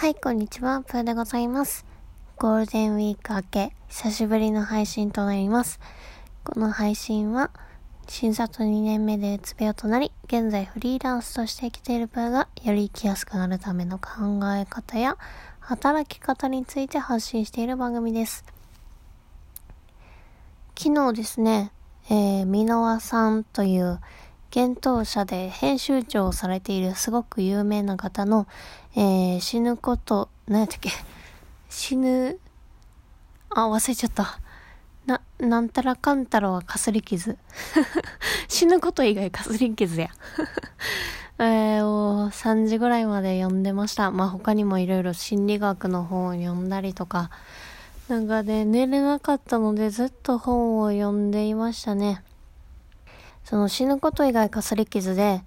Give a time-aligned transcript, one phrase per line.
[0.00, 0.80] はい、こんにちは。
[0.80, 1.84] プーでございます。
[2.38, 5.78] ゴールデンウィーク明け、久しぶりの配信となります。
[6.42, 7.50] この配信は、
[8.08, 15.18] 診察2年目でうつ病となり、現在フリーランスとして生きているプーが、より生きやすくなるための考え方や、
[15.58, 18.46] 働き方について発信している番組です。
[20.78, 21.72] 昨日ですね、
[22.08, 24.00] えー、箕輪さんという、
[24.52, 28.48] 幻冬舎で編集長をされているすごく有名な方の、
[28.96, 30.90] えー、死ぬこと、何やったっけ
[31.68, 32.36] 死ぬ、
[33.50, 34.40] あ、忘れちゃった。
[35.06, 37.38] な、なんたらかんたらはかすり傷。
[38.48, 40.08] 死ぬこと以外かすり傷や。
[41.38, 44.10] えー、3時ぐらいまで読んでました。
[44.10, 47.30] まあ他にもいろいろ心理学の本を読んだりとか、
[48.08, 52.24] なんかね、寝れなかったのでずっと本を読んでいましたね。
[53.50, 55.42] その死ぬこと以外かすり傷で、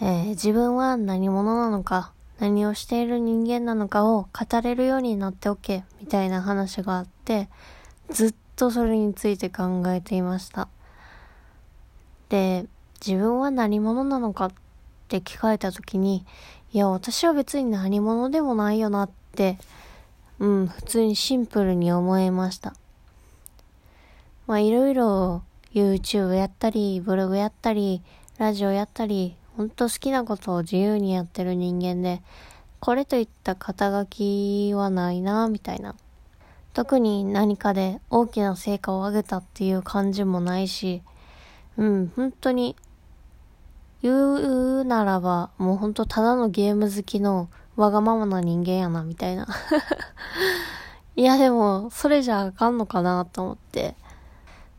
[0.00, 7.48] えー、自分は何者なのか、何をしている人間なのかを語れるようになっておけ、みたいな話があって、
[8.08, 10.68] ずっとそれについて考えていました。
[12.28, 12.66] で、
[13.04, 14.52] 自分は何者なのかっ
[15.08, 16.24] て聞かれた時に、
[16.72, 19.58] いや、私は別に何者でもないよなって、
[20.38, 22.74] うん、普通にシンプルに思えました。
[24.46, 28.02] まあ、いろいろ YouTube やったり、ブログやったり、
[28.38, 32.22] ラジオやったり、ほんと好きなことを自由にやってる人間で、
[32.80, 35.94] これといった肩書きはないな、みたいな。
[36.72, 41.02] 特に何かで大きな成果を上げたっていう感じもないし、
[41.76, 42.74] うん、本当に、
[44.02, 49.46] 言うならば、もうほんとただのゲーム好きのわがままな人間やな、みたいな。
[51.14, 53.94] いやでも、それじゃあかんのかなと思って。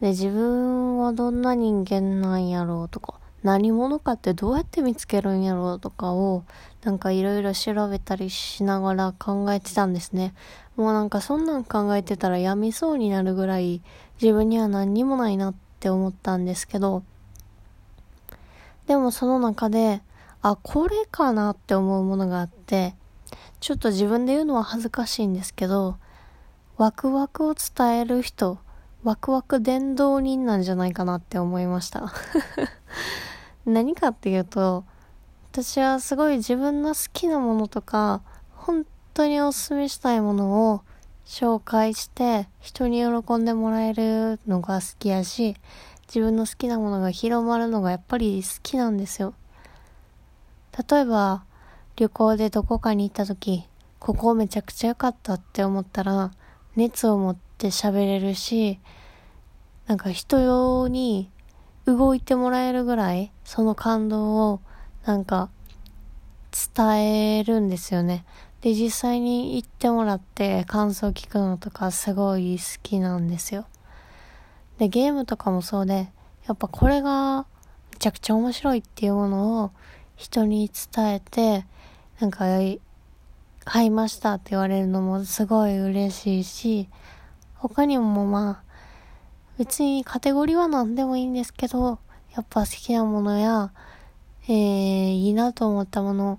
[0.00, 6.44] で、自分はどんな人間なんやろうとか、何者かってどうやって見つけるんやろうとかを、
[6.82, 10.34] なんかいろいろ調べたりしながら考えてたんですね。
[10.76, 13.80] もうなんかそんなん考えてたら病みそうになるぐらい
[14.20, 17.02] 自分には何にもないなって思ったんですけど、
[18.86, 20.02] でもその中で、
[20.42, 22.94] あ、これかなって思うものがあって、
[23.60, 25.96] ちょっと自分で言うのは恥ずかしいんですけど、
[26.76, 28.58] ワクワクを伝える人
[29.06, 32.12] ワクワク伝道人なんじゃないかなって思いました
[33.64, 34.84] 何かっていうと、
[35.52, 38.22] 私はすごい自分の好きなものとか、
[38.56, 38.84] 本
[39.14, 40.82] 当におすすめしたいものを
[41.24, 45.54] 紹介して人に喜んでもらえるのが好きやし、
[46.08, 49.34] 自分の好きなものが広まるのがやっぱり好きなんですよ。
[50.90, 51.44] 例えば、
[51.94, 53.68] 旅行でどこかに行った時、
[54.00, 56.32] ここめちゃくちゃ良かったって思ったら、
[56.74, 58.78] 熱を持ってって喋れるし、
[59.86, 61.30] なんか人用に
[61.86, 64.60] 動いてもらえるぐらい、その感動を
[65.06, 65.48] なんか
[66.76, 68.26] 伝えるんですよね。
[68.60, 73.66] で、実際に行ってもらって感想聞くのとかすごい好きなんですよ。
[74.76, 76.12] で、ゲームとかもそうで、
[76.46, 77.46] やっぱこれが
[77.92, 79.70] めちゃくちゃ面白いっていうものを
[80.14, 81.64] 人に伝えて、
[82.20, 82.44] なんか
[83.64, 86.88] 買いましたって言われるのもすごい嬉しいし、
[87.58, 88.62] 他にもまあ、
[89.58, 91.98] 別にカテゴリーは何でもいいんですけど、
[92.34, 93.72] やっぱ好きなものや、
[94.48, 96.38] えー、いいなと思ったもの、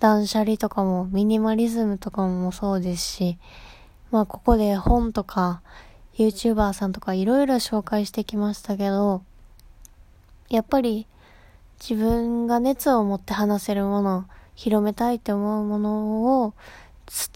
[0.00, 3.38] 断捨離とかも、ミニマリズムとかもそうですし、
[4.10, 5.60] まあここで本とか、
[6.16, 9.22] YouTuber さんとかいろいろ紹介してきましたけど、
[10.48, 11.06] やっぱり
[11.80, 14.24] 自分が熱を持って話せるもの、
[14.54, 16.54] 広めたいって思うものを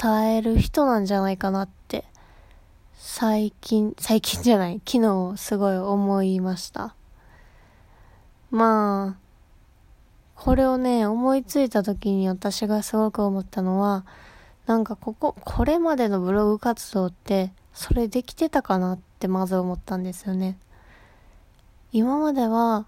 [0.00, 2.04] 伝える人なんじゃないかなって
[3.02, 6.94] 最近、最近じゃない、昨日すごい思いました。
[8.50, 9.18] まあ、
[10.34, 14.04] これをね、思いついた時に私がすごく思ったのは、
[14.66, 20.58] なんかここ、これまでのブログ活動って、それできてたかなってまず思ったんですよね。
[21.92, 22.84] 今までは、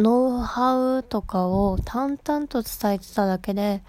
[0.00, 3.84] ノウハウとかを淡々と伝えてただけで、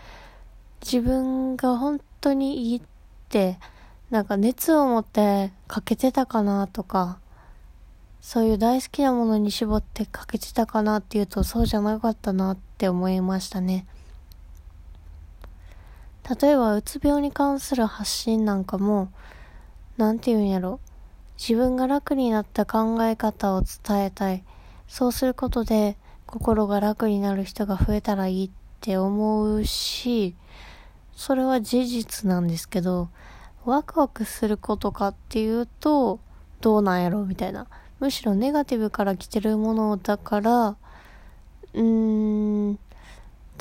[0.80, 2.82] 自分が本当にいいっ
[3.30, 3.58] て、
[4.12, 7.18] なんか熱を持ってかけてたかなとか、
[8.20, 13.88] そういう大好きなものに絞ってかけてたかなっていうとそうじゃなかったなって思いましたね。
[16.40, 19.12] 例えばうつ病に関する発信なんかも、
[19.98, 20.80] なんて言うんやろ。
[21.40, 24.44] 自分が楽になった考え方を伝えたい。
[24.88, 25.98] そうすることで
[26.28, 28.50] 心が楽になる人が増えたらいいっ
[28.82, 30.36] て思うし、
[31.16, 33.10] それは事実なんですけど、
[33.66, 36.20] ワクワクすることかっていうと、
[36.62, 37.68] どうなんやろみたいな。
[38.00, 40.76] むしろネガティブから来てるものだから、
[41.74, 42.80] うん、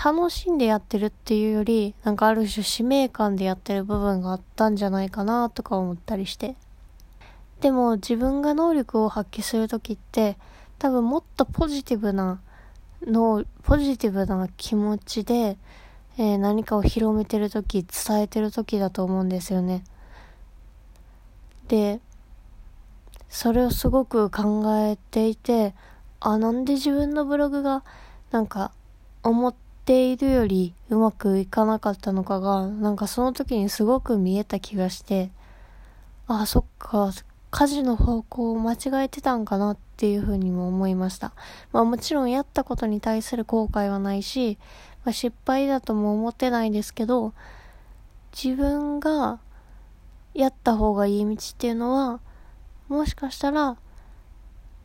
[0.02, 6.56] 楽しんでやってるっていうより、なんかある種使命感でやってる部分があったんじゃないかなとか思ったりして。
[7.60, 10.38] でも自分が能力を発揮するときって、
[10.78, 12.40] 多分もっとポジティブな
[13.02, 15.58] の、ポジティブな気持ちで、
[16.16, 19.84] えー、何かを広めてるとき、伝えてるときだと思うんですよね。
[21.70, 22.00] で、
[23.28, 25.72] それをすごく考えていて、
[26.18, 27.84] あ、なんで自分のブログが、
[28.32, 28.72] なんか、
[29.22, 35.30] 思っているよりうまくいかなかったのかが、なんかその時にすごく見えた気がして、
[36.26, 37.12] あ、そっか、
[37.52, 41.32] 家事の方向を間違えてたんかなっていうふうにも思いました。
[41.70, 44.58] まあもちろんやったことに対する後悔はないし、
[45.04, 47.32] まあ、失敗だとも思ってないですけど、
[48.32, 49.38] 自分が
[50.34, 52.20] やった方がいい道っていうのは、
[52.88, 53.76] もしかしたら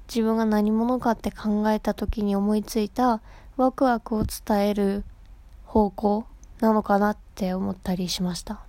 [0.08, 3.22] 自分が何者かって考えた時に思いついた
[3.58, 5.04] ワクワクを伝える
[5.66, 6.26] 方向
[6.60, 8.62] なのかなって思ったりしました。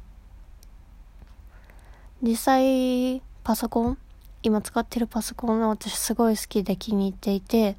[2.23, 3.99] 実際パソコン
[4.43, 7.77] 今使ってるパソコンが私すごい好きで気に入っていて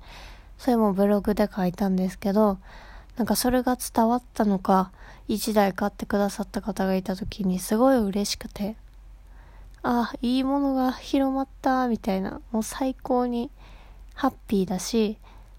[0.57, 2.59] それもブログで書いたんですけど
[3.15, 4.91] なんかそれが伝わったのか
[5.27, 8.75] 1台買ってくださった方がいた時にすごい嬉しくて
[9.83, 13.51] あ、いいものが広まった、みたいな、もう最高に
[14.13, 15.17] ハッピーだし、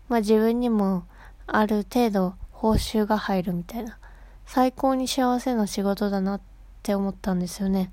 [0.08, 1.04] まあ自分にも
[1.46, 3.98] ある程度報酬が入るみたいな、
[4.46, 6.40] 最高に幸せな仕事だなっ
[6.82, 7.92] て思ったんですよね。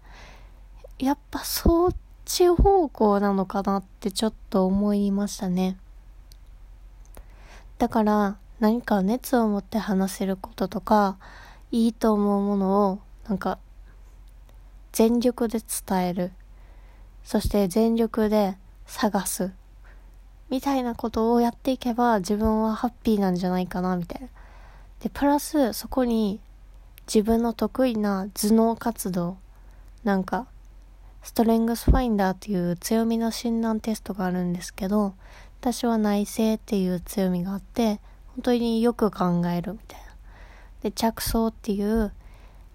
[0.99, 1.95] やっぱそっ
[2.25, 5.77] ち方向なのかなってちょっと思いましたね。
[7.77, 11.17] だから何か熱を持って話せることとか、
[11.71, 13.59] いいと思うものをなんか
[14.95, 16.31] 全力で伝える。
[17.25, 18.55] そして全力で
[18.85, 19.51] 探す。
[20.49, 24.29] みたいなことをやっていけば自分はハッピーなんじゃないかな、みたいな。
[25.01, 26.39] で、プラスそこに
[27.07, 29.35] 自分の得意な頭脳活動、
[30.05, 30.47] なんか、
[31.23, 35.13] ストレングスファインダーっていう強みの診断テストがあるんですけど、
[35.59, 40.05] 私は内政っていう強みがあって、本当によく考えるみたいな。
[40.83, 42.13] で、着想っていう、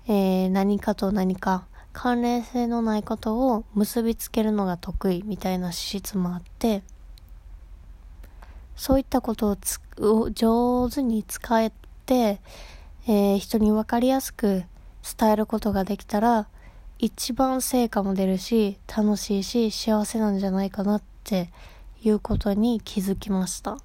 [0.07, 6.83] えー、何かと何か関連性のないことを結びつけるのが得意みたいな資質もあって、
[8.77, 9.57] そういったこと
[9.99, 11.73] を上手に使え
[12.07, 12.41] て、
[13.07, 14.65] えー、人に分かりやすく
[15.19, 16.49] 伝えることができたら、
[16.99, 21.51] 一番成果も出るし、楽しいし、幸せなんじゃないかなって
[22.03, 23.79] いうことに気づきました。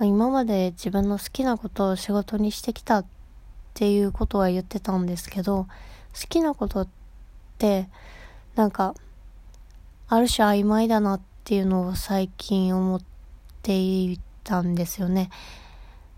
[0.00, 3.04] 今まで自分の好きなことを仕事にしてきたっ
[3.70, 5.68] っていうことは言ってたんですけど、好
[6.28, 6.88] きなことっ
[7.58, 7.88] て、
[8.56, 8.94] なんか、
[10.08, 13.00] ある種曖昧だなっていうのを最近思っ
[13.62, 15.30] ていたんですよね。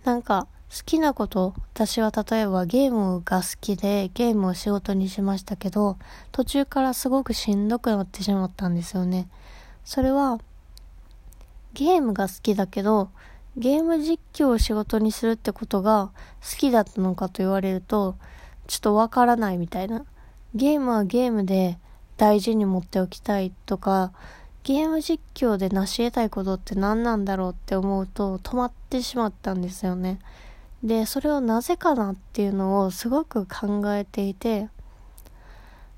[0.05, 5.99] なんか、好きなこと、私は例えばゲームが好きでゲームを仕事にしましたけど、
[6.33, 9.29] 途中からすごくしんどくなってしまったんですよね。
[9.85, 10.41] それは、
[11.75, 13.11] ゲームが好きだけど、
[13.57, 16.11] ゲーム実況を仕事にするってことが
[16.41, 18.17] 好きだったのかと言われると、
[18.67, 20.05] ちょっとわからないみたいな。
[20.55, 21.79] ゲームはゲームで
[22.17, 24.13] 大事に持っておきたいとか、
[24.65, 30.19] ゲーム実況で成し得たいことって何なんだろうって思うと止まってしまったんですよね。
[30.83, 34.69] で、それをなぜかなっていうのをすごく考えていて、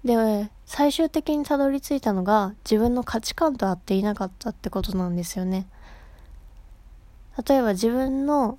[0.04, 5.66] で、最終的にたどり着いたのが自分の価値観と合っていなかったってことなんですよね。
[7.46, 8.58] 例えば自分の好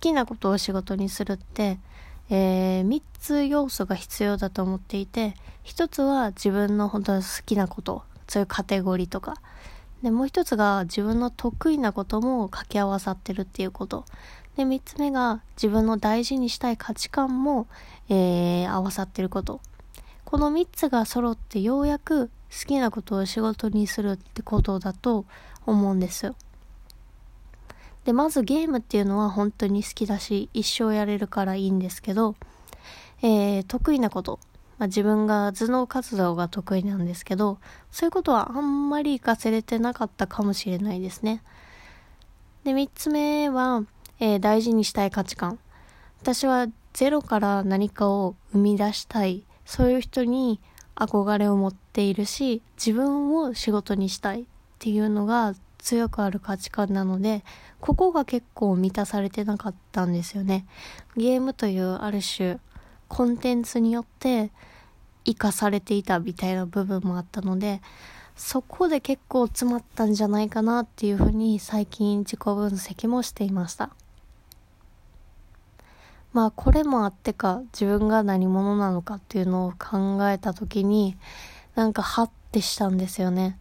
[0.00, 1.78] きなことを仕事にするって、
[2.30, 9.34] えー、3つ要素が必要だと思っていて、1つは自分の本当に好きなこと、そういうカテゴリーとか。
[10.02, 14.04] で、もう1つが自分の得意なことも掛け合わさってるっていうこと。
[14.56, 17.66] で、3つ目が自分の大事にしたい価値観も、
[18.08, 19.60] えー、合わさってること。
[20.24, 25.26] この3つが揃ってようやく好きなことを仕事にするってことだと
[25.66, 26.34] 思うんですよ。
[28.04, 32.34] で、まずゲームっていうのは本当に好きだし、一生やれるからいいんですけど、
[33.22, 34.40] えー、得意なこと。
[34.78, 37.58] まあ、自分が頭脳活動が得意なんですけど、
[37.92, 41.42] そういうことはあんまり活かせれてなかったかもしれないですね。
[42.64, 43.84] で、三つ目は、
[44.18, 45.60] えー、大事にしたい価値観。
[46.20, 49.44] 私はゼロから何かを生み出したい。
[49.64, 50.60] そういう人に
[50.96, 54.44] 憧れを持っているし、自分を仕事にしたいっ
[54.80, 57.44] ていうのが強くある価値観なので、
[57.80, 60.64] ここが結構満たされてなかったんですよね。
[61.16, 62.58] ゲームというある種、
[63.08, 64.52] コンテンツによって
[65.24, 67.82] 生かされていたみたいな部分もあったので、
[68.36, 73.90] そこで結構詰まったんじゃないかなっていうふうに最近自己分析もしていました。
[76.32, 81.16] まあこれもあってか自分が何者なのかっていうのを考えた時に
[81.74, 83.58] なんかハッてしたんですよね。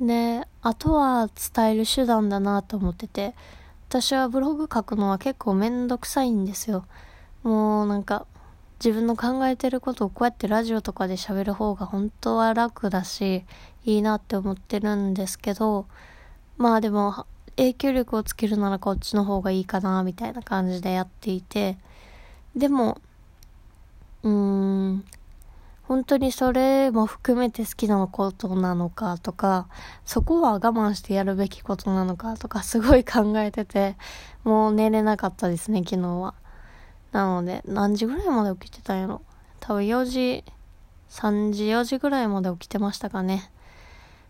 [0.00, 3.34] で、あとは伝える手段だなと思ってて、
[3.88, 6.84] 私はブログ書くのは結構めんどくさいんですよ。
[7.42, 8.26] もうなんか
[8.84, 13.44] 自分の考えてることをこうやってラジオとかで喋る方が本当は楽だし、
[13.84, 15.86] いいなって思ってるんですけど、
[16.58, 17.26] まあでも
[17.56, 21.76] 影響力をつけるならこっちの方がいいかな、みたいな感じでやっていて、
[22.54, 23.00] でも、
[24.22, 25.04] うーん、
[25.88, 29.68] 本当にそれも含めて好きなことなのかとか、
[30.04, 33.96] そこは我慢してやるべきことなのかとかすごい考えてて、
[34.44, 36.34] もう寝れなかったですね、昨日は。
[37.10, 39.22] なので、何時ぐらいまで起きてたんやろ
[39.60, 40.44] 多分4時、
[41.08, 43.50] 3時、4時ぐらいまで起きてましたかね。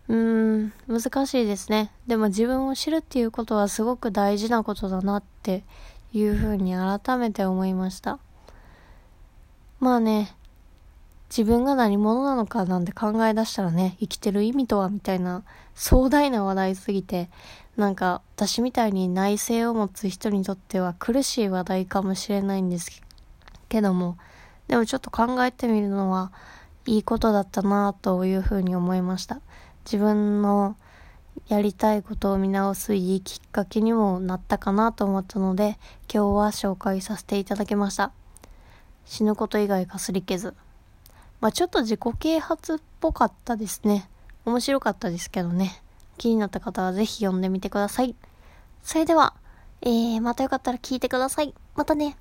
[0.06, 1.90] うーん、難しいですね。
[2.06, 5.64] でも自分を知るっていうことはすごく大事なことだなって
[6.12, 8.20] いうふうに改めて思いました。
[9.80, 10.36] まあね、
[11.28, 15.44] 自分が何者なのかなんて考え出したらね、生きてる意味とはみたいな
[15.74, 17.30] 壮大な話題すぎて、
[17.76, 23.02] なんか私みたいに内省を持つ人にとっては苦しい話題かもしれないんです
[23.68, 24.16] けども、
[24.68, 26.32] でもちょっと考えてみるのは
[26.86, 29.40] いいことだったなというふうに思いました。
[29.84, 30.76] 自分の
[31.46, 35.78] やりたいことを見直すいいきっかけにもなったかなと思ったので、
[36.12, 38.12] 今日は紹介させていただきました。
[39.04, 40.54] 死ぬこと以外かすり傷。
[41.40, 44.08] まあちょっと自己啓発っぽかったですね。
[44.44, 45.82] 面白かったですけどね。
[46.16, 48.16] 気になった方はぜひ読んでみてください。
[48.82, 49.34] それでは、
[49.82, 51.54] えー、またよかったら聞いてください。
[51.76, 52.16] またね。